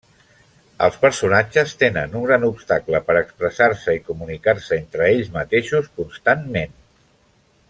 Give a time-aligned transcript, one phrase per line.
[0.85, 6.79] Els personatges tenen un gran obstacle per expressar-se i comunicar-se entre ells mateixos constantment.